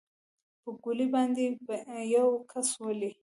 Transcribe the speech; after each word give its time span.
په 0.61 0.69
ګولۍ 0.83 1.07
باندې 1.15 1.45
به 1.65 1.75
يو 2.15 2.27
كس 2.51 2.69
ولې. 2.83 3.11